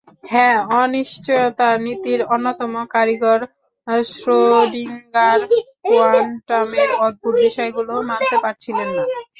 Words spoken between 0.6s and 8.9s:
অনিশ্চয়তা–নীতির অন্যতম কারিগর শ্রোডিংগার কোয়ান্টামের অদ্ভুত বিষয়গুলো মানতে পারছিলেন